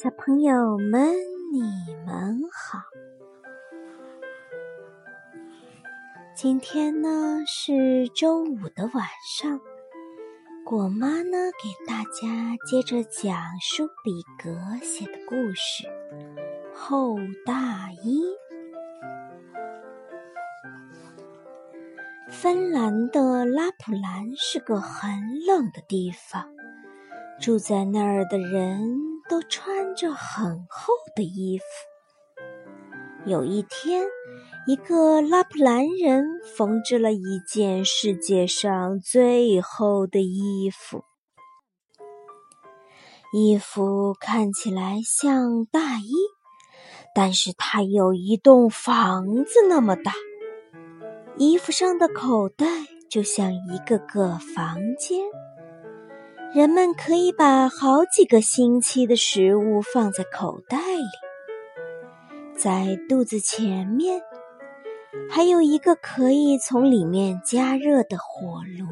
[0.00, 1.12] 小朋友们，
[1.52, 1.60] 你
[2.06, 2.78] 们好。
[6.36, 9.04] 今天呢是周五的晚
[9.40, 9.60] 上，
[10.64, 15.84] 果妈呢给大家接着讲舒比格写的故事
[16.80, 18.22] 《厚大衣》。
[22.30, 25.10] 芬兰的拉普兰是个很
[25.46, 26.48] 冷的地方，
[27.40, 29.08] 住在那儿的人。
[29.28, 31.64] 都穿着很厚的衣服。
[33.26, 34.06] 有一天，
[34.66, 36.24] 一个拉普兰人
[36.56, 41.04] 缝制了一件世界上最厚的衣服。
[43.34, 46.14] 衣服看起来像大衣，
[47.20, 50.12] 但是它有一栋房子那么大。
[51.36, 52.64] 衣服上的口袋
[53.10, 55.26] 就像一个个房间。
[56.54, 61.02] 人们可以把好几个星期的食物放在口袋里，
[62.56, 64.22] 在肚子前面
[65.28, 68.86] 还有一个可以从里面加热的火炉。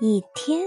[0.00, 0.66] 一天，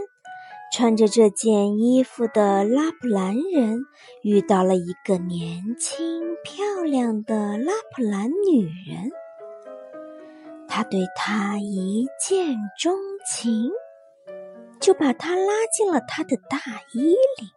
[0.72, 3.82] 穿着这件衣服的拉普兰人
[4.22, 9.12] 遇到了一个年轻漂亮的拉普兰女人。
[10.68, 12.96] 他对她一见钟
[13.28, 13.72] 情，
[14.80, 16.60] 就把她拉进了他的大
[16.94, 17.50] 衣里。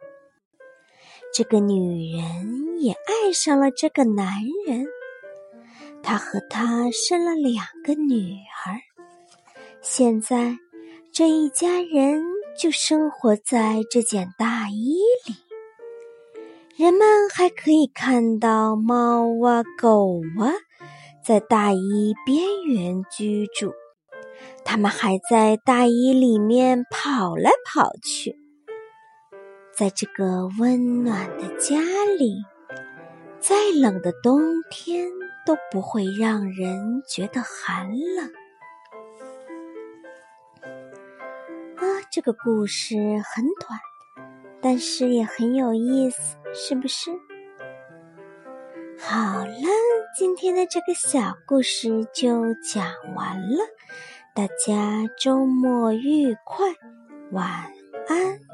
[1.34, 4.26] 这个女人也爱上了这个男
[4.66, 4.86] 人，
[6.02, 8.32] 他和她生了两个女
[8.66, 8.80] 儿。
[9.82, 10.56] 现在，
[11.12, 12.24] 这一家人
[12.56, 15.34] 就生活在这件大衣里。
[16.76, 20.52] 人们还可以看到猫啊，狗啊。
[21.24, 23.72] 在大衣边缘居住，
[24.64, 28.36] 他们还在大衣里面跑来跑去。
[29.72, 31.78] 在这个温暖的家
[32.18, 32.42] 里，
[33.38, 35.08] 再冷的冬天
[35.46, 38.28] 都不会让人觉得寒冷。
[42.12, 43.80] 这个故事很短，
[44.60, 47.10] 但是也很有意思，是不是？
[48.98, 49.54] 好了，
[50.14, 52.84] 今天的这个小故事就讲
[53.16, 53.64] 完了，
[54.34, 56.66] 大家周末愉快，
[57.30, 57.48] 晚
[58.06, 58.51] 安。